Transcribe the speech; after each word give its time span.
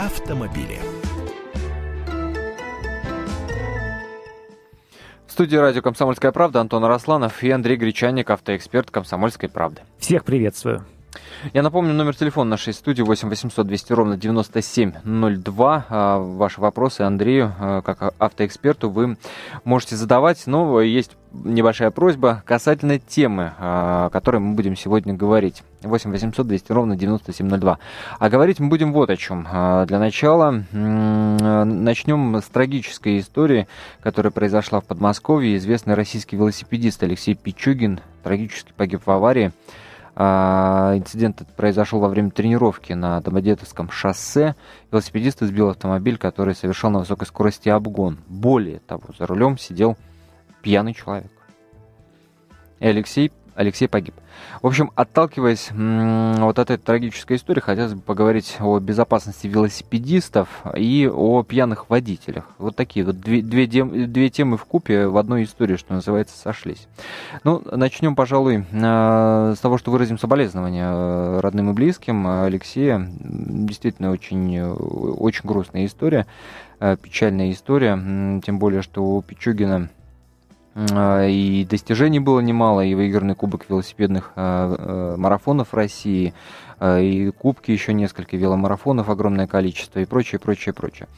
автомобили. 0.00 0.78
В 5.26 5.32
студии 5.32 5.56
радио 5.56 5.82
«Комсомольская 5.82 6.32
правда» 6.32 6.60
Антон 6.60 6.84
Росланов 6.84 7.42
и 7.42 7.50
Андрей 7.50 7.76
Гречаник, 7.76 8.30
автоэксперт 8.30 8.90
«Комсомольской 8.90 9.48
правды». 9.50 9.82
Всех 9.98 10.24
приветствую. 10.24 10.86
Я 11.52 11.62
напомню, 11.62 11.92
номер 11.92 12.14
телефона 12.14 12.50
нашей 12.50 12.72
студии 12.72 13.02
8 13.02 13.28
800 13.28 13.66
200 13.66 13.92
ровно 13.92 14.16
9702. 14.16 15.86
А, 15.88 16.18
ваши 16.18 16.60
вопросы 16.60 17.02
Андрею, 17.02 17.54
а, 17.58 17.82
как 17.82 18.14
автоэксперту, 18.18 18.90
вы 18.90 19.16
можете 19.64 19.96
задавать. 19.96 20.46
Но 20.46 20.80
есть 20.80 21.16
небольшая 21.32 21.90
просьба 21.90 22.42
касательно 22.44 22.98
темы, 22.98 23.52
а, 23.58 24.06
о 24.06 24.10
которой 24.10 24.38
мы 24.38 24.54
будем 24.54 24.76
сегодня 24.76 25.14
говорить. 25.14 25.62
8 25.82 26.10
800 26.10 26.46
200 26.46 26.72
ровно 26.72 26.96
9702. 26.96 27.78
А 28.18 28.28
говорить 28.28 28.60
мы 28.60 28.68
будем 28.68 28.92
вот 28.92 29.10
о 29.10 29.16
чем. 29.16 29.44
Для 29.44 29.98
начала 29.98 30.62
начнем 30.72 32.36
с 32.36 32.44
трагической 32.44 33.18
истории, 33.18 33.66
которая 34.02 34.30
произошла 34.30 34.80
в 34.80 34.84
Подмосковье. 34.84 35.56
Известный 35.56 35.94
российский 35.94 36.36
велосипедист 36.36 37.02
Алексей 37.02 37.34
Пичугин 37.34 38.00
трагически 38.22 38.72
погиб 38.76 39.02
в 39.06 39.10
аварии. 39.10 39.52
А, 40.22 40.96
инцидент 40.98 41.42
произошел 41.56 42.00
во 42.00 42.08
время 42.08 42.30
тренировки 42.30 42.92
на 42.92 43.20
Домодедовском 43.20 43.90
шоссе. 43.90 44.54
Велосипедист 44.92 45.40
сбил 45.40 45.70
автомобиль, 45.70 46.18
который 46.18 46.54
совершал 46.54 46.90
на 46.90 46.98
высокой 46.98 47.26
скорости 47.26 47.68
обгон. 47.68 48.18
Более 48.28 48.80
того, 48.80 49.04
за 49.18 49.26
рулем 49.26 49.56
сидел 49.56 49.96
пьяный 50.62 50.94
человек. 50.94 51.30
И 52.78 52.86
Алексей 52.86 53.30
Алексей 53.60 53.88
погиб. 53.88 54.14
В 54.62 54.66
общем, 54.66 54.90
отталкиваясь 54.94 55.70
вот 55.70 56.58
от 56.58 56.70
этой 56.70 56.82
трагической 56.82 57.36
истории, 57.36 57.60
хотелось 57.60 57.92
бы 57.92 58.00
поговорить 58.00 58.56
о 58.58 58.78
безопасности 58.78 59.46
велосипедистов 59.46 60.48
и 60.74 61.10
о 61.12 61.42
пьяных 61.42 61.90
водителях. 61.90 62.44
Вот 62.56 62.74
такие 62.74 63.04
вот 63.04 63.20
две, 63.20 63.42
две, 63.42 63.66
две 63.66 64.30
темы 64.30 64.56
в 64.56 64.64
купе 64.64 65.06
в 65.08 65.18
одной 65.18 65.44
истории, 65.44 65.76
что 65.76 65.92
называется, 65.92 66.38
сошлись. 66.38 66.88
Ну, 67.44 67.62
начнем, 67.70 68.14
пожалуй, 68.14 68.64
э, 68.70 69.54
с 69.54 69.58
того, 69.60 69.76
что 69.76 69.90
выразим 69.90 70.18
соболезнования 70.18 70.90
э, 70.90 71.40
родным 71.40 71.70
и 71.70 71.74
близким 71.74 72.26
Алексея. 72.26 73.10
Действительно, 73.20 74.10
очень, 74.10 74.58
очень 74.60 75.46
грустная 75.46 75.84
история, 75.84 76.26
э, 76.78 76.96
печальная 76.96 77.50
история, 77.50 78.40
тем 78.42 78.58
более, 78.58 78.80
что 78.80 79.04
у 79.04 79.20
Пичугина 79.20 79.90
и 80.76 81.66
достижений 81.68 82.20
было 82.20 82.40
немало, 82.40 82.82
и 82.82 82.94
выигранный 82.94 83.34
кубок 83.34 83.66
велосипедных 83.68 84.32
а, 84.36 84.76
а, 84.78 85.16
марафонов 85.16 85.74
России, 85.74 86.32
и 86.82 87.30
кубки 87.38 87.70
еще 87.70 87.92
несколько 87.92 88.38
веломарафонов, 88.38 89.10
огромное 89.10 89.46
количество, 89.46 89.98
и 89.98 90.06
прочее, 90.06 90.38
прочее, 90.38 90.72
прочее. 90.72 91.08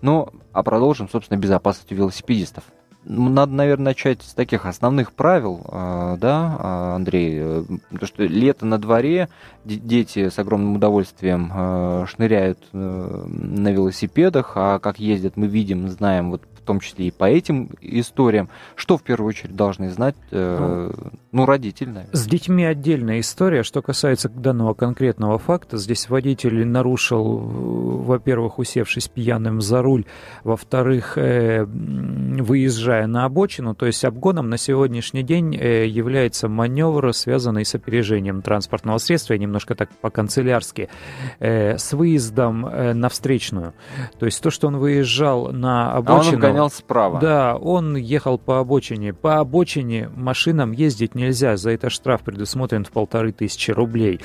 Ну, 0.00 0.30
а 0.52 0.64
продолжим, 0.64 1.08
собственно, 1.08 1.38
безопасностью 1.38 1.96
велосипедистов. 1.96 2.64
Надо, 3.04 3.52
наверное, 3.52 3.86
начать 3.86 4.22
с 4.22 4.34
таких 4.34 4.66
основных 4.66 5.12
правил, 5.12 5.64
да, 6.18 6.94
Андрей, 6.96 7.32
э, 7.34 7.64
потому 7.90 8.06
что 8.06 8.24
лето 8.24 8.66
на 8.66 8.78
дворе, 8.78 9.28
дети 9.64 10.28
с 10.28 10.38
огромным 10.38 10.76
удовольствием 10.76 12.06
шныряют 12.06 12.58
э, 12.72 13.24
на 13.26 13.72
велосипедах, 13.72 14.52
а 14.56 14.78
как 14.78 14.98
ездят, 14.98 15.36
мы 15.36 15.46
видим, 15.46 15.88
знаем, 15.88 16.30
вот 16.30 16.42
в 16.62 16.64
том 16.64 16.80
числе 16.80 17.08
и 17.08 17.10
по 17.10 17.24
этим 17.24 17.70
историям. 17.80 18.48
Что 18.76 18.96
в 18.96 19.02
первую 19.02 19.30
очередь 19.30 19.56
должны 19.56 19.90
знать, 19.90 20.14
э, 20.30 20.90
ну, 20.92 21.12
ну 21.32 21.46
родители, 21.46 21.88
наверное? 21.88 22.14
С 22.14 22.26
детьми 22.26 22.64
отдельная 22.64 23.20
история. 23.20 23.64
Что 23.64 23.82
касается 23.82 24.28
данного 24.28 24.74
конкретного 24.74 25.38
факта, 25.38 25.76
здесь 25.76 26.08
водитель 26.08 26.64
нарушил, 26.66 27.24
во-первых, 27.24 28.58
усевшись 28.58 29.08
пьяным 29.08 29.60
за 29.60 29.82
руль, 29.82 30.04
во-вторых, 30.44 31.18
э, 31.18 31.64
выезжая 31.64 33.06
на 33.06 33.24
обочину, 33.24 33.74
то 33.74 33.86
есть 33.86 34.04
обгоном 34.04 34.48
на 34.48 34.56
сегодняшний 34.56 35.22
день 35.22 35.56
э, 35.56 35.86
является 35.86 36.48
маневр, 36.48 37.12
связанный 37.12 37.64
с 37.64 37.74
опережением 37.74 38.42
транспортного 38.42 38.98
средства, 38.98 39.34
немножко 39.34 39.74
так 39.74 39.90
по-канцелярски, 40.00 40.88
э, 41.40 41.76
с 41.76 41.92
выездом 41.92 42.66
э, 42.66 42.92
на 42.94 43.08
встречную. 43.08 43.74
То 44.18 44.26
есть 44.26 44.40
то, 44.42 44.50
что 44.50 44.68
он 44.68 44.76
выезжал 44.76 45.52
на 45.52 45.92
обочину... 45.92 46.46
А 46.46 46.50
он 46.50 46.51
гонял 46.52 46.70
справа. 46.70 47.20
Да, 47.20 47.56
он 47.56 47.96
ехал 47.96 48.38
по 48.38 48.58
обочине. 48.58 49.12
По 49.12 49.38
обочине 49.38 50.08
машинам 50.14 50.72
ездить 50.72 51.14
нельзя, 51.14 51.56
за 51.56 51.70
это 51.70 51.90
штраф 51.90 52.22
предусмотрен 52.22 52.84
в 52.84 52.90
полторы 52.90 53.32
тысячи 53.32 53.70
рублей. 53.70 54.20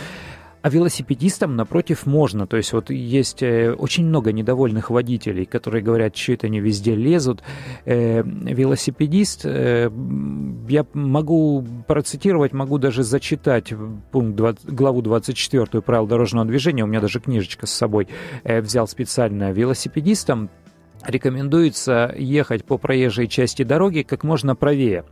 А 0.68 0.70
велосипедистам, 0.70 1.56
напротив, 1.56 2.06
можно. 2.06 2.46
То 2.46 2.58
есть 2.58 2.74
вот 2.74 2.90
есть 2.90 3.42
э, 3.42 3.72
очень 3.72 4.06
много 4.06 4.34
недовольных 4.34 4.90
водителей, 4.90 5.46
которые 5.46 5.82
говорят, 5.82 6.18
что 6.18 6.34
это 6.34 6.48
они 6.48 6.60
везде 6.60 6.94
лезут. 6.94 7.42
Э, 7.86 8.22
велосипедист, 8.26 9.46
э, 9.46 9.90
я 10.68 10.86
могу 10.94 11.66
процитировать, 11.88 12.52
могу 12.52 12.80
даже 12.80 13.04
зачитать 13.04 13.74
пункт 14.12 14.36
20, 14.36 14.66
главу 14.74 15.02
24 15.02 15.82
правил 15.82 16.08
дорожного 16.08 16.46
движения. 16.46 16.84
У 16.84 16.88
меня 16.88 17.02
даже 17.02 17.20
книжечка 17.20 17.66
с 17.66 17.72
собой 17.72 18.10
э, 18.44 18.60
взял 18.60 18.90
специально. 18.90 19.52
Велосипедистам 19.52 20.50
рекомендуется 21.08 22.14
ехать 22.18 22.66
по 22.66 22.78
проезжей 22.78 23.28
части 23.28 23.64
дороги 23.64 24.02
как 24.04 24.24
можно 24.24 24.56
правее 24.56 25.06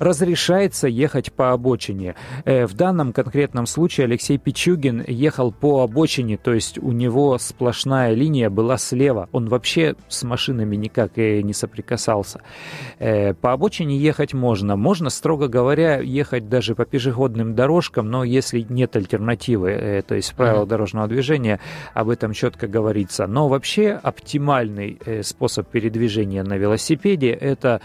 разрешается 0.00 0.88
ехать 0.88 1.32
по 1.32 1.52
обочине. 1.52 2.16
Э, 2.44 2.66
в 2.66 2.74
данном 2.74 3.12
конкретном 3.12 3.66
случае 3.66 4.06
Алексей 4.06 4.38
Пичугин 4.38 5.04
ехал 5.06 5.52
по 5.52 5.82
обочине, 5.82 6.38
то 6.38 6.52
есть 6.52 6.78
у 6.78 6.90
него 6.90 7.38
сплошная 7.38 8.14
линия 8.14 8.50
была 8.50 8.78
слева. 8.78 9.28
Он 9.30 9.46
вообще 9.46 9.94
с 10.08 10.22
машинами 10.22 10.74
никак 10.74 11.18
и 11.18 11.42
не 11.42 11.52
соприкасался. 11.52 12.40
Э, 12.98 13.34
по 13.34 13.52
обочине 13.52 13.98
ехать 13.98 14.32
можно. 14.32 14.74
Можно, 14.74 15.10
строго 15.10 15.48
говоря, 15.48 16.00
ехать 16.00 16.48
даже 16.48 16.74
по 16.74 16.86
пешеходным 16.86 17.54
дорожкам, 17.54 18.10
но 18.10 18.24
если 18.24 18.64
нет 18.68 18.96
альтернативы, 18.96 19.70
э, 19.70 20.02
то 20.02 20.14
есть 20.14 20.34
правила 20.34 20.66
дорожного 20.66 21.08
движения, 21.08 21.60
об 21.92 22.08
этом 22.08 22.32
четко 22.32 22.66
говорится. 22.66 23.26
Но 23.26 23.48
вообще 23.48 24.00
оптимальный 24.02 24.98
способ 25.22 25.68
передвижения 25.68 26.42
на 26.42 26.56
велосипеде 26.56 27.30
это 27.32 27.82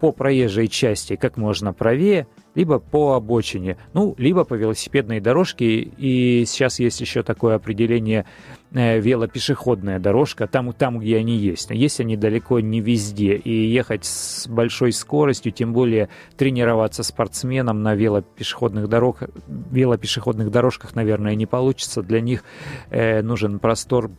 по 0.00 0.12
проезжей 0.12 0.68
части 0.68 1.16
как 1.16 1.36
можно 1.36 1.72
правее, 1.72 2.26
либо 2.58 2.80
по 2.80 3.14
обочине, 3.14 3.76
ну, 3.92 4.16
либо 4.18 4.42
по 4.42 4.54
велосипедной 4.54 5.20
дорожке. 5.20 5.66
И 5.66 6.44
сейчас 6.44 6.80
есть 6.80 7.00
еще 7.00 7.22
такое 7.22 7.54
определение 7.54 8.26
э, 8.72 8.98
велопешеходная 8.98 10.00
дорожка, 10.00 10.48
там, 10.48 10.72
там, 10.72 10.98
где 10.98 11.18
они 11.18 11.36
есть. 11.36 11.70
Есть 11.70 12.00
они 12.00 12.16
далеко 12.16 12.58
не 12.58 12.80
везде. 12.80 13.36
И 13.36 13.66
ехать 13.66 14.04
с 14.04 14.48
большой 14.48 14.92
скоростью, 14.92 15.52
тем 15.52 15.72
более 15.72 16.08
тренироваться 16.36 17.04
спортсменам 17.04 17.84
на 17.84 17.94
велопешеходных, 17.94 18.88
дорог, 18.88 19.22
велопешеходных 19.46 20.50
дорожках, 20.50 20.96
наверное, 20.96 21.36
не 21.36 21.46
получится. 21.46 22.02
Для 22.02 22.20
них 22.20 22.42
э, 22.90 23.22
нужен 23.22 23.60
простор 23.60 24.10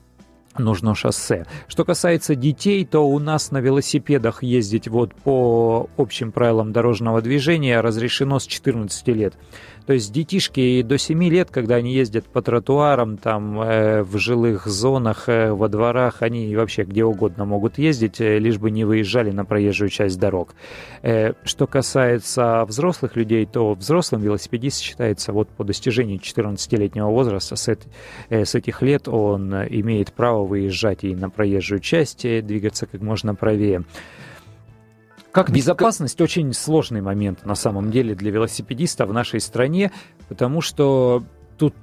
нужно 0.57 0.95
шоссе. 0.95 1.45
Что 1.67 1.85
касается 1.85 2.35
детей, 2.35 2.85
то 2.85 3.07
у 3.07 3.19
нас 3.19 3.51
на 3.51 3.59
велосипедах 3.59 4.43
ездить 4.43 4.87
вот 4.87 5.13
по 5.13 5.89
общим 5.97 6.31
правилам 6.31 6.71
дорожного 6.71 7.21
движения 7.21 7.79
разрешено 7.81 8.39
с 8.39 8.47
14 8.47 9.07
лет. 9.09 9.35
То 9.89 9.93
есть 9.93 10.13
детишки 10.13 10.83
до 10.83 10.99
7 10.99 11.23
лет, 11.29 11.49
когда 11.49 11.77
они 11.77 11.91
ездят 11.91 12.25
по 12.25 12.43
тротуарам, 12.43 13.17
там 13.17 13.59
э, 13.59 14.03
в 14.03 14.19
жилых 14.19 14.67
зонах, 14.67 15.27
э, 15.27 15.51
во 15.51 15.67
дворах, 15.67 16.21
они 16.21 16.55
вообще 16.55 16.83
где 16.83 17.03
угодно 17.03 17.45
могут 17.45 17.79
ездить, 17.79 18.21
э, 18.21 18.37
лишь 18.37 18.59
бы 18.59 18.69
не 18.69 18.83
выезжали 18.83 19.31
на 19.31 19.45
проезжую 19.45 19.89
часть 19.89 20.19
дорог. 20.19 20.53
Э, 21.01 21.33
что 21.43 21.65
касается 21.65 22.65
взрослых 22.67 23.15
людей, 23.15 23.47
то 23.47 23.73
взрослым 23.73 24.21
велосипедист 24.21 24.79
считается 24.79 25.33
вот 25.33 25.49
по 25.49 25.63
достижении 25.63 26.19
14-летнего 26.21 27.09
возраста, 27.09 27.55
с, 27.55 27.67
эт, 27.67 27.87
э, 28.29 28.45
с 28.45 28.53
этих 28.53 28.83
лет 28.83 29.07
он 29.07 29.51
имеет 29.55 30.13
право 30.13 30.45
выезжать 30.45 31.03
и 31.03 31.15
на 31.15 31.31
проезжую 31.31 31.79
часть, 31.79 32.25
и 32.25 32.41
двигаться 32.41 32.85
как 32.85 33.01
можно 33.01 33.33
правее. 33.33 33.83
Как 35.31 35.51
безопасность 35.51 36.19
очень 36.21 36.53
сложный 36.53 37.01
момент 37.01 37.45
на 37.45 37.55
самом 37.55 37.91
деле 37.91 38.15
для 38.15 38.31
велосипедиста 38.31 39.05
в 39.05 39.13
нашей 39.13 39.39
стране, 39.39 39.91
потому 40.27 40.61
что 40.61 41.23
тут 41.57 41.75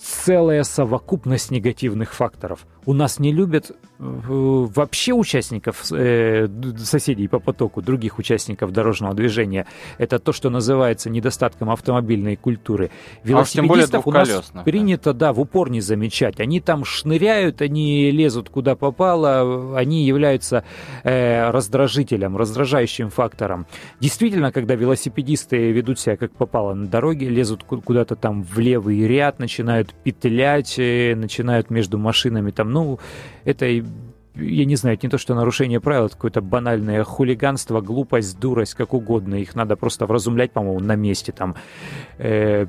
целая 0.00 0.62
совокупность 0.62 1.50
негативных 1.50 2.14
факторов. 2.14 2.66
У 2.86 2.92
нас 2.92 3.18
не 3.18 3.32
любят 3.32 3.70
э, 3.70 3.74
вообще 3.98 5.12
участников, 5.12 5.90
э, 5.90 6.48
соседей 6.78 7.28
по 7.28 7.38
потоку, 7.38 7.80
других 7.80 8.18
участников 8.18 8.72
дорожного 8.72 9.14
движения. 9.14 9.66
Это 9.98 10.18
то, 10.18 10.32
что 10.32 10.50
называется 10.50 11.08
недостатком 11.08 11.70
автомобильной 11.70 12.36
культуры. 12.36 12.90
А 13.22 13.28
Велосипедистов 13.28 14.06
а 14.06 14.08
у 14.08 14.12
нас 14.12 14.52
принято, 14.64 15.14
да, 15.14 15.32
в 15.32 15.40
упор 15.40 15.70
не 15.70 15.80
замечать. 15.80 16.40
Они 16.40 16.60
там 16.60 16.84
шныряют, 16.84 17.62
они 17.62 18.10
лезут 18.10 18.50
куда 18.50 18.76
попало, 18.76 19.78
они 19.78 20.04
являются 20.04 20.64
э, 21.04 21.50
раздражителем, 21.50 22.36
раздражающим 22.36 23.08
фактором. 23.08 23.66
Действительно, 24.00 24.52
когда 24.52 24.74
велосипедисты 24.74 25.72
ведут 25.72 25.98
себя 25.98 26.16
как 26.16 26.32
попало 26.32 26.74
на 26.74 26.86
дороге, 26.86 27.28
лезут 27.28 27.64
куда-то 27.64 28.14
там 28.14 28.42
в 28.42 28.58
левый 28.58 29.06
ряд, 29.06 29.38
начинают 29.38 29.94
петлять, 29.94 30.78
э, 30.78 31.14
начинают 31.16 31.70
между 31.70 31.96
машинами 31.96 32.50
там 32.50 32.73
Ну, 32.74 32.98
это 33.44 33.66
я 34.36 34.64
не 34.64 34.76
знаю, 34.76 34.96
это 34.96 35.06
не 35.06 35.10
то, 35.10 35.18
что 35.18 35.34
нарушение 35.34 35.80
правил, 35.80 36.06
это 36.06 36.14
какое-то 36.16 36.40
банальное 36.40 37.04
хулиганство, 37.04 37.80
глупость, 37.80 38.38
дурость, 38.40 38.74
как 38.74 38.92
угодно. 38.92 39.36
Их 39.36 39.54
надо 39.54 39.76
просто 39.76 40.06
вразумлять, 40.06 40.50
по-моему, 40.50 40.80
на 40.80 40.96
месте 40.96 41.30
там. 41.32 41.54
Э, 42.18 42.66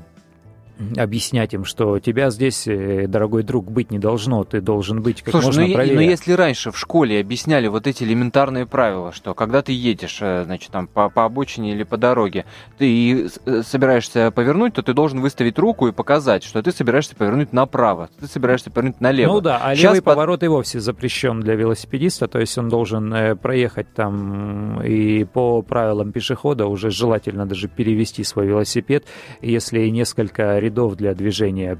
объяснять 0.96 1.54
им, 1.54 1.64
что 1.64 1.98
тебя 1.98 2.30
здесь, 2.30 2.66
э, 2.66 3.06
дорогой 3.06 3.42
друг, 3.42 3.70
быть 3.70 3.90
не 3.90 3.98
должно, 3.98 4.44
ты 4.44 4.60
должен 4.60 5.00
быть 5.00 5.22
как 5.22 5.32
Слушай, 5.32 5.46
можно 5.46 5.66
ну, 5.66 5.74
правее. 5.74 5.94
но 5.94 6.00
если 6.02 6.32
раньше 6.32 6.70
в 6.70 6.78
школе 6.78 7.20
объясняли 7.20 7.68
вот 7.68 7.86
эти 7.86 8.04
элементарные 8.04 8.66
правила, 8.66 9.12
что 9.12 9.34
когда 9.34 9.62
ты 9.62 9.72
едешь, 9.72 10.18
э, 10.20 10.44
значит, 10.44 10.70
там 10.70 10.86
по, 10.86 11.08
по 11.08 11.24
обочине 11.24 11.72
или 11.72 11.82
по 11.82 11.96
дороге, 11.96 12.44
ты 12.76 13.28
э, 13.46 13.62
собираешься 13.62 14.30
повернуть, 14.30 14.74
то 14.74 14.82
ты 14.82 14.92
должен 14.92 15.20
выставить 15.20 15.58
руку 15.58 15.88
и 15.88 15.92
показать, 15.92 16.44
что 16.44 16.62
ты 16.62 16.72
собираешься 16.72 17.16
повернуть 17.16 17.52
направо, 17.52 18.10
ты 18.20 18.26
собираешься 18.26 18.70
повернуть 18.70 19.00
налево. 19.00 19.34
Ну 19.34 19.40
да, 19.40 19.58
а 19.62 19.74
Сейчас 19.74 19.84
левый 19.84 20.02
под... 20.02 20.14
поворот 20.14 20.42
и 20.42 20.48
вовсе 20.48 20.80
запрещен 20.80 21.40
для 21.40 21.54
велосипедиста, 21.54 22.28
то 22.28 22.38
есть 22.38 22.56
он 22.58 22.68
должен 22.68 23.36
проехать 23.38 23.92
там 23.94 24.82
и 24.82 25.24
по 25.24 25.62
правилам 25.62 26.12
пешехода 26.12 26.66
уже 26.66 26.90
желательно 26.90 27.46
даже 27.46 27.68
перевести 27.68 28.24
свой 28.24 28.46
велосипед, 28.46 29.04
если 29.40 29.88
несколько 29.88 30.58
рядов 30.66 30.96
для 30.96 31.14
движения 31.14 31.78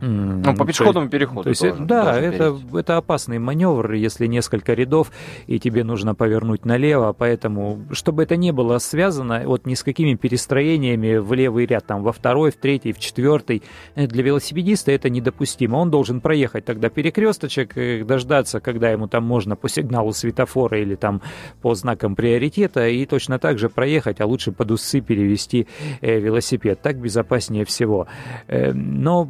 ну, 0.00 0.54
по 0.54 0.64
печходному 0.64 1.08
переходу. 1.08 1.44
То 1.44 1.48
есть, 1.50 1.62
должен, 1.62 1.86
да, 1.86 2.12
должен 2.12 2.32
это, 2.32 2.58
это 2.74 2.96
опасный 2.96 3.38
маневр, 3.38 3.92
если 3.92 4.26
несколько 4.26 4.74
рядов, 4.74 5.10
и 5.46 5.58
тебе 5.58 5.84
нужно 5.84 6.14
повернуть 6.14 6.64
налево, 6.64 7.12
поэтому, 7.12 7.80
чтобы 7.92 8.22
это 8.22 8.36
не 8.36 8.52
было 8.52 8.78
связано 8.78 9.42
вот 9.44 9.66
ни 9.66 9.74
с 9.74 9.82
какими 9.82 10.14
перестроениями 10.14 11.16
в 11.16 11.32
левый 11.32 11.66
ряд, 11.66 11.86
там, 11.86 12.02
во 12.02 12.12
второй, 12.12 12.50
в 12.50 12.56
третий, 12.56 12.92
в 12.92 12.98
четвертый, 12.98 13.62
э, 13.94 14.06
для 14.06 14.22
велосипедиста 14.22 14.92
это 14.92 15.10
недопустимо. 15.10 15.76
Он 15.76 15.90
должен 15.90 16.20
проехать 16.20 16.64
тогда 16.64 16.88
перекресточек, 16.88 17.76
э, 17.76 18.04
дождаться, 18.04 18.60
когда 18.60 18.90
ему 18.90 19.08
там 19.08 19.24
можно 19.24 19.56
по 19.56 19.68
сигналу 19.68 20.12
светофора 20.12 20.80
или 20.80 20.94
там 20.94 21.22
по 21.60 21.74
знакам 21.74 22.14
приоритета, 22.14 22.88
и 22.88 23.04
точно 23.06 23.38
так 23.38 23.58
же 23.58 23.68
проехать, 23.68 24.20
а 24.20 24.26
лучше 24.26 24.52
под 24.52 24.70
усы 24.70 25.00
перевести 25.00 25.66
э, 26.00 26.18
велосипед. 26.18 26.80
Так 26.82 26.98
безопаснее 26.98 27.64
всего. 27.64 28.06
Но 28.48 29.28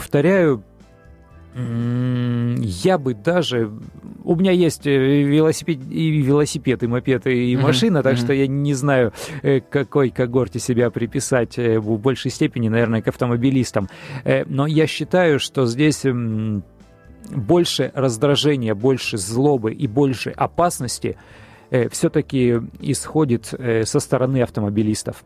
повторяю, 0.00 0.64
я 1.54 2.98
бы 2.98 3.12
даже... 3.12 3.70
У 4.24 4.34
меня 4.34 4.52
есть 4.52 4.86
э, 4.86 5.22
велосипед, 5.22 5.78
и 5.90 6.10
велосипед, 6.22 6.82
и 6.82 6.86
мопед, 6.86 7.26
и 7.26 7.56
машина, 7.56 7.98
mm-hmm. 7.98 8.02
так 8.02 8.14
mm-hmm. 8.14 8.24
что 8.24 8.32
я 8.32 8.46
не 8.46 8.72
знаю, 8.74 9.12
э, 9.42 9.60
какой 9.60 10.10
когорте 10.10 10.58
себя 10.58 10.90
приписать 10.90 11.58
э, 11.58 11.78
в 11.78 11.98
большей 11.98 12.30
степени, 12.30 12.68
наверное, 12.68 13.02
к 13.02 13.08
автомобилистам. 13.08 13.88
Но 14.46 14.66
я 14.66 14.86
считаю, 14.86 15.38
что 15.38 15.66
здесь 15.66 16.06
больше 17.30 17.90
раздражения, 17.94 18.74
больше 18.74 19.18
злобы 19.18 19.72
и 19.72 19.86
больше 19.86 20.30
опасности 20.30 21.16
все-таки 21.90 22.60
исходит 22.80 23.54
со 23.84 24.00
стороны 24.00 24.42
автомобилистов 24.42 25.24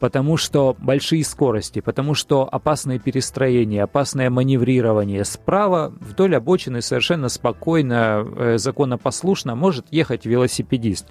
потому 0.00 0.38
что 0.38 0.74
большие 0.78 1.22
скорости, 1.24 1.80
потому 1.80 2.14
что 2.14 2.48
опасное 2.50 2.98
перестроение, 2.98 3.84
опасное 3.84 4.30
маневрирование. 4.30 5.24
Справа 5.24 5.92
вдоль 6.00 6.34
обочины 6.34 6.80
совершенно 6.80 7.28
спокойно, 7.28 8.26
э, 8.26 8.58
законопослушно 8.58 9.54
может 9.54 9.86
ехать 9.90 10.24
велосипедист. 10.24 11.06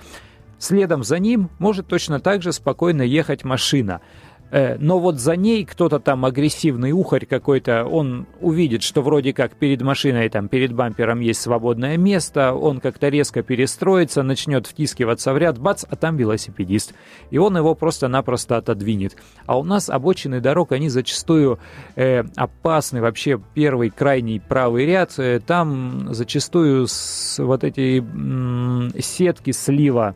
Следом 0.57 1.03
за 1.03 1.19
ним 1.19 1.50
может 1.59 1.88
точно 1.88 2.19
так 2.19 2.41
же 2.41 2.51
спокойно 2.51 3.03
ехать 3.03 3.45
машина. 3.45 4.01
Э, 4.51 4.77
но 4.79 4.99
вот 4.99 5.19
за 5.19 5.35
ней 5.35 5.65
кто-то 5.65 5.99
там 5.99 6.25
агрессивный 6.25 6.91
ухарь 6.91 7.25
какой-то, 7.25 7.85
он 7.85 8.27
увидит, 8.41 8.83
что 8.83 9.01
вроде 9.01 9.33
как 9.33 9.55
перед 9.55 9.81
машиной, 9.81 10.29
там, 10.29 10.47
перед 10.47 10.73
бампером 10.73 11.19
есть 11.19 11.41
свободное 11.41 11.97
место, 11.97 12.53
он 12.53 12.79
как-то 12.79 13.09
резко 13.09 13.43
перестроится, 13.43 14.23
начнет 14.23 14.67
втискиваться 14.67 15.33
в 15.33 15.37
ряд, 15.37 15.59
бац, 15.59 15.85
а 15.87 15.95
там 15.95 16.17
велосипедист. 16.17 16.93
И 17.29 17.37
он 17.37 17.57
его 17.57 17.75
просто-напросто 17.75 18.57
отодвинет. 18.57 19.15
А 19.45 19.57
у 19.57 19.63
нас 19.63 19.89
обочины 19.89 20.41
дорог, 20.41 20.71
они 20.71 20.89
зачастую 20.89 21.59
э, 21.95 22.23
опасны. 22.35 23.01
Вообще 23.01 23.39
первый, 23.53 23.89
крайний 23.89 24.39
правый 24.39 24.85
ряд, 24.85 25.13
э, 25.17 25.39
там 25.45 26.13
зачастую 26.13 26.87
с, 26.87 27.37
вот 27.39 27.63
эти 27.63 27.99
м- 27.99 28.91
сетки 28.99 29.51
слива 29.51 30.15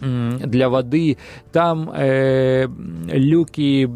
для 0.00 0.68
воды, 0.68 1.18
там 1.52 1.90
э, 1.94 2.66
люки 3.08 3.90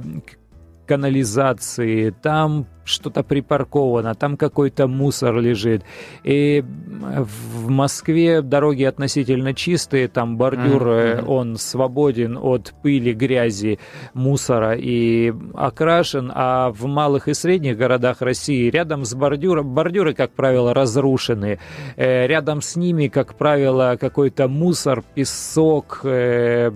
канализации, 0.91 2.11
там 2.11 2.67
что-то 2.83 3.23
припарковано, 3.23 4.17
там 4.17 4.37
какой-то 4.37 4.89
мусор 4.89 5.39
лежит. 5.39 5.85
И 6.25 6.65
в 6.65 7.69
Москве 7.71 8.43
дороги 8.43 8.83
относительно 8.83 9.55
чистые, 9.55 10.09
там 10.09 10.37
бордюр, 10.37 10.83
mm-hmm. 10.83 11.25
он 11.27 11.57
свободен 11.59 12.37
от 12.37 12.75
пыли, 12.83 13.13
грязи, 13.13 13.79
мусора 14.15 14.75
и 14.77 15.33
окрашен, 15.55 16.33
а 16.35 16.73
в 16.73 16.87
малых 16.87 17.29
и 17.29 17.35
средних 17.35 17.77
городах 17.77 18.21
России 18.21 18.69
рядом 18.69 19.05
с 19.05 19.15
бордюром, 19.15 19.73
бордюры, 19.73 20.13
как 20.13 20.33
правило, 20.33 20.75
разрушены, 20.75 21.61
э, 21.95 22.27
рядом 22.27 22.63
с 22.63 22.75
ними, 22.75 23.07
как 23.07 23.35
правило, 23.35 23.97
какой-то 24.01 24.49
мусор, 24.49 25.05
песок, 25.15 26.01
э, 26.03 26.73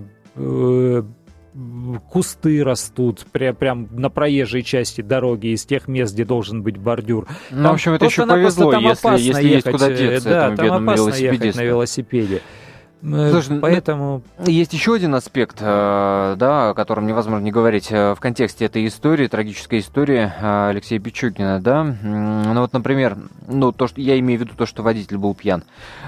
кусты 2.09 2.63
растут 2.63 3.25
прям, 3.31 3.55
прям 3.55 3.87
на 3.91 4.09
проезжей 4.09 4.61
части 4.61 5.01
дороги 5.01 5.47
из 5.47 5.65
тех 5.65 5.87
мест, 5.87 6.13
где 6.13 6.25
должен 6.25 6.63
быть 6.63 6.77
бордюр. 6.77 7.27
Ну, 7.49 7.63
там 7.63 7.71
в 7.71 7.75
общем, 7.75 7.93
это 7.93 8.05
еще 8.05 8.27
повезло, 8.27 8.73
если, 8.73 9.09
если 9.17 9.47
ехать, 9.47 9.65
есть 9.65 9.71
куда 9.71 9.89
деться 9.89 10.29
да, 10.29 10.53
этому 10.53 10.67
там 10.67 10.89
опасно 10.89 11.13
ехать 11.15 11.55
на 11.55 11.61
велосипеде. 11.63 12.41
Э, 13.01 13.31
Слушай, 13.31 13.55
ну, 13.55 13.61
Поэтому... 13.61 14.21
Есть 14.45 14.73
еще 14.73 14.95
один 14.95 15.13
аспект, 15.15 15.57
э, 15.59 16.35
да, 16.37 16.69
о 16.69 16.73
котором 16.73 17.05
невозможно 17.07 17.43
не 17.43 17.51
говорить 17.51 17.91
э, 17.91 18.13
в 18.15 18.19
контексте 18.19 18.65
этой 18.65 18.85
истории, 18.87 19.27
трагической 19.27 19.79
истории 19.79 20.31
Алексея 20.41 20.99
Пичугина, 20.99 21.59
да. 21.59 21.83
Ну 21.83 22.59
вот, 22.61 22.73
например, 22.73 23.17
ну, 23.47 23.71
то, 23.71 23.87
что 23.87 24.01
я 24.01 24.17
имею 24.19 24.39
в 24.39 24.43
виду 24.43 24.53
то, 24.55 24.65
что 24.65 24.83
водитель 24.83 25.17
был 25.17 25.35
пьян. 25.35 25.63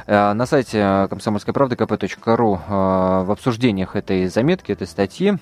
На 0.07 0.45
сайте 0.45 1.07
комсомольской 1.10 1.54
правды 1.54 1.75
kp.ru 1.75 3.25
в 3.25 3.31
обсуждениях 3.31 3.95
этой 3.95 4.28
заметки, 4.28 4.72
этой 4.72 4.88
статьи, 4.88 5.38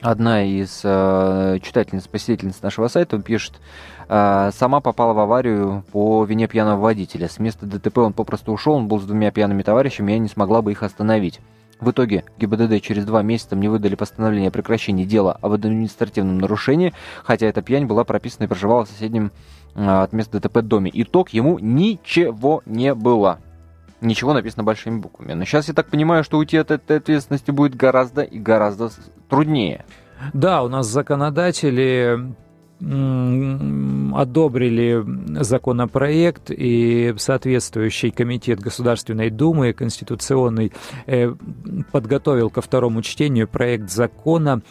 одна 0.00 0.44
из 0.44 0.80
читательниц, 0.80 2.06
посетительниц 2.08 2.62
нашего 2.62 2.88
сайта 2.88 3.18
пишет, 3.20 3.60
а, 4.08 4.50
сама 4.52 4.80
попала 4.80 5.12
в 5.12 5.18
аварию 5.18 5.84
по 5.92 6.24
вине 6.24 6.48
пьяного 6.48 6.80
водителя. 6.80 7.28
С 7.28 7.38
места 7.38 7.66
ДТП 7.66 7.98
он 7.98 8.14
попросту 8.14 8.52
ушел, 8.52 8.74
он 8.74 8.88
был 8.88 8.98
с 9.00 9.04
двумя 9.04 9.30
пьяными 9.30 9.62
товарищами, 9.62 10.12
я 10.12 10.18
не 10.18 10.28
смогла 10.28 10.62
бы 10.62 10.72
их 10.72 10.82
остановить. 10.82 11.40
В 11.78 11.90
итоге 11.90 12.24
ГИБДД 12.38 12.82
через 12.82 13.04
два 13.04 13.22
месяца 13.22 13.54
мне 13.54 13.70
выдали 13.70 13.94
постановление 13.94 14.48
о 14.48 14.52
прекращении 14.52 15.04
дела 15.04 15.38
об 15.40 15.52
административном 15.52 16.38
нарушении, 16.38 16.94
хотя 17.22 17.46
эта 17.46 17.62
пьянь 17.62 17.86
была 17.86 18.04
прописана 18.04 18.44
и 18.44 18.48
проживала 18.48 18.84
в 18.84 18.88
соседнем 18.88 19.30
а, 19.74 20.02
от 20.04 20.12
места 20.12 20.40
ДТП 20.40 20.62
доме. 20.62 20.90
Итог 20.92 21.28
ему 21.30 21.58
ничего 21.58 22.62
не 22.64 22.94
было. 22.94 23.40
Ничего 24.00 24.32
написано 24.32 24.64
большими 24.64 24.98
буквами. 24.98 25.34
Но 25.34 25.44
сейчас 25.44 25.68
я 25.68 25.74
так 25.74 25.88
понимаю, 25.88 26.24
что 26.24 26.38
уйти 26.38 26.56
от 26.56 26.70
этой 26.70 26.96
ответственности 26.96 27.50
будет 27.50 27.74
гораздо 27.74 28.22
и 28.22 28.38
гораздо 28.38 28.90
труднее. 29.28 29.84
Да, 30.32 30.62
у 30.62 30.68
нас 30.68 30.86
законодатели 30.86 32.34
одобрили 32.80 35.04
законопроект, 35.42 36.50
и 36.50 37.12
соответствующий 37.16 38.12
комитет 38.12 38.60
Государственной 38.60 39.30
Думы 39.30 39.72
Конституционный 39.72 40.72
э, 41.06 41.34
подготовил 41.90 42.50
ко 42.50 42.62
второму 42.62 43.02
чтению 43.02 43.48
проект 43.48 43.90
закона, 43.90 44.62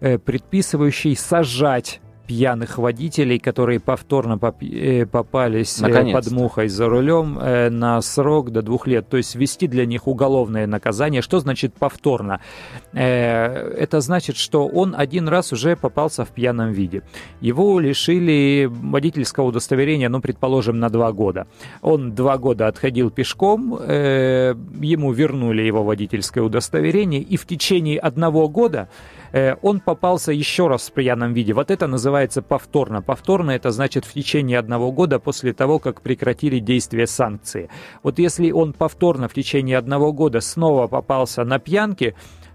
э, 0.00 0.18
предписывающий 0.18 1.16
сажать 1.16 2.02
пьяных 2.26 2.78
водителей, 2.78 3.38
которые 3.38 3.80
повторно 3.80 4.38
э, 4.60 5.06
попались 5.06 5.80
э, 5.82 6.12
под 6.12 6.30
мухой 6.30 6.68
за 6.68 6.88
рулем 6.88 7.38
э, 7.38 7.70
на 7.70 8.00
срок 8.02 8.50
до 8.50 8.62
двух 8.62 8.86
лет. 8.86 9.08
То 9.08 9.16
есть 9.16 9.34
ввести 9.34 9.66
для 9.66 9.86
них 9.86 10.06
уголовное 10.06 10.66
наказание. 10.66 11.22
Что 11.22 11.40
значит 11.40 11.74
повторно? 11.74 12.40
Это 12.92 14.00
значит, 14.00 14.36
что 14.36 14.66
он 14.66 14.94
один 14.96 15.28
раз 15.28 15.52
уже 15.52 15.76
попался 15.76 16.24
в 16.24 16.30
пьяном 16.30 16.72
виде. 16.72 17.02
Его 17.40 17.78
лишили 17.80 18.68
водительского 18.70 19.46
удостоверения, 19.46 20.08
ну, 20.08 20.20
предположим, 20.20 20.78
на 20.78 20.88
два 20.88 21.12
года. 21.12 21.46
Он 21.82 22.14
два 22.14 22.38
года 22.38 22.68
отходил 22.68 23.10
пешком, 23.10 23.72
ему 23.74 25.12
вернули 25.12 25.62
его 25.62 25.84
водительское 25.84 26.42
удостоверение, 26.42 27.20
и 27.20 27.36
в 27.36 27.46
течение 27.46 27.98
одного 27.98 28.48
года 28.48 28.88
он 29.62 29.80
попался 29.80 30.32
еще 30.32 30.68
раз 30.68 30.88
в 30.88 30.92
пьяном 30.92 31.32
виде. 31.32 31.52
Вот 31.52 31.70
это 31.70 31.86
называется 31.86 32.40
повторно. 32.40 33.02
Повторно 33.02 33.50
это 33.50 33.70
значит 33.70 34.04
в 34.04 34.12
течение 34.12 34.58
одного 34.58 34.92
года 34.92 35.18
после 35.18 35.52
того, 35.52 35.78
как 35.78 36.02
прекратили 36.02 36.60
действие 36.60 37.06
санкции. 37.06 37.68
Вот 38.02 38.18
если 38.18 38.50
он 38.52 38.72
повторно 38.72 39.28
в 39.28 39.34
течение 39.34 39.78
одного 39.78 40.12
года 40.12 40.40
снова 40.40 40.86
попался 40.86 41.44
на 41.44 41.58
пьянке, 41.58 42.14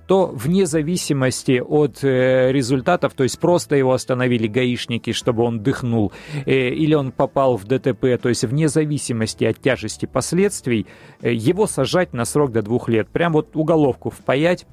то 0.10 0.26
вне 0.26 0.66
зависимости 0.66 1.62
от 1.64 2.04
э, 2.04 2.52
результатов, 2.52 3.14
то 3.14 3.22
есть 3.22 3.40
просто 3.40 3.76
его 3.76 3.94
остановили 3.94 4.48
гаишники, 4.48 5.12
чтобы 5.12 5.44
он 5.44 5.60
дыхнул, 5.60 6.12
э, 6.48 6.70
или 6.70 6.96
он 6.96 7.12
попал 7.12 7.58
в 7.58 7.66
ДТП, 7.66 8.20
то 8.20 8.28
есть 8.28 8.44
вне 8.44 8.70
зависимости 8.70 9.44
от 9.44 9.62
тяжести 9.62 10.08
последствий, 10.08 10.88
э, 11.22 11.32
его 11.32 11.68
сажать 11.68 12.12
на 12.14 12.26
срок 12.26 12.52
до 12.52 12.64
двух 12.64 12.90
лет. 12.90 13.08
Прям 13.10 13.34
вот 13.34 13.56
уголовку 13.56 14.10
впаять 14.10 14.66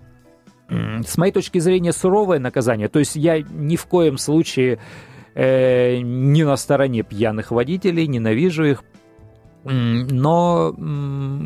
с 0.68 1.16
моей 1.16 1.32
точки 1.32 1.58
зрения, 1.58 1.92
суровое 1.92 2.38
наказание. 2.38 2.88
То 2.88 2.98
есть 2.98 3.16
я 3.16 3.40
ни 3.40 3.76
в 3.76 3.86
коем 3.86 4.18
случае 4.18 4.78
э, 5.34 5.98
не 5.98 6.44
на 6.44 6.56
стороне 6.56 7.02
пьяных 7.02 7.50
водителей, 7.50 8.06
ненавижу 8.06 8.64
их, 8.64 8.84
но, 9.66 10.74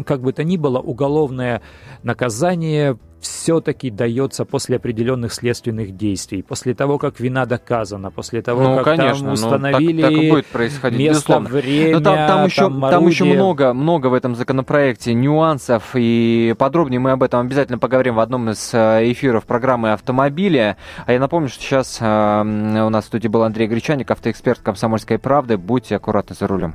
как 0.06 0.20
бы 0.20 0.32
то 0.32 0.44
ни 0.44 0.56
было, 0.56 0.78
уголовное 0.78 1.62
наказание 2.02 2.96
все-таки 3.20 3.90
дается 3.90 4.44
после 4.44 4.76
определенных 4.76 5.32
следственных 5.32 5.96
действий, 5.96 6.42
после 6.42 6.74
того, 6.74 6.98
как 6.98 7.20
вина 7.20 7.46
доказана, 7.46 8.10
после 8.10 8.42
того, 8.42 8.62
ну, 8.62 8.76
как 8.76 8.96
конечно, 8.96 9.24
там 9.24 9.32
установили 9.34 10.02
ну, 10.02 10.08
так, 10.08 10.16
так 10.16 10.30
будет 10.30 10.46
происходить, 10.46 10.98
место, 10.98 11.12
безусловно. 11.12 11.48
время, 11.48 11.98
Но 11.98 12.00
там, 12.00 12.16
там, 12.28 12.44
еще, 12.46 12.60
там, 12.62 12.80
там 12.80 13.06
еще 13.06 13.24
много, 13.24 13.72
много 13.74 14.06
в 14.06 14.14
этом 14.14 14.34
законопроекте 14.34 15.12
нюансов, 15.12 15.90
и 15.94 16.54
подробнее 16.58 17.00
мы 17.00 17.12
об 17.12 17.22
этом 17.22 17.40
обязательно 17.40 17.78
поговорим 17.78 18.14
в 18.14 18.20
одном 18.20 18.50
из 18.50 18.70
э, 18.72 19.10
эфиров 19.12 19.44
программы 19.44 19.92
«Автомобили». 19.92 20.76
А 21.06 21.12
я 21.12 21.20
напомню, 21.20 21.48
что 21.48 21.62
сейчас 21.62 21.98
э, 22.00 22.04
у 22.04 22.88
нас 22.88 23.04
в 23.04 23.06
студии 23.06 23.28
был 23.28 23.42
Андрей 23.42 23.68
Гречаник, 23.68 24.10
автоэксперт 24.10 24.60
«Комсомольской 24.60 25.18
правды». 25.18 25.58
Будьте 25.58 25.96
аккуратны 25.96 26.34
за 26.38 26.46
рулем. 26.46 26.74